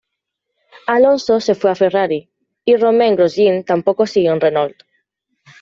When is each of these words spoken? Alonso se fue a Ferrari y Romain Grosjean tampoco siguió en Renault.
Alonso 0.87 1.39
se 1.39 1.53
fue 1.53 1.69
a 1.69 1.75
Ferrari 1.75 2.31
y 2.65 2.75
Romain 2.75 3.15
Grosjean 3.15 3.63
tampoco 3.63 4.07
siguió 4.07 4.33
en 4.33 4.41
Renault. 4.41 4.75